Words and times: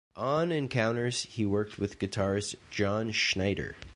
On 0.15 0.51
Encounters 0.51 1.25
he 1.25 1.45
worked 1.45 1.77
with 1.77 1.99
guitarist 1.99 2.55
John 2.71 3.11
Schneider. 3.11 3.75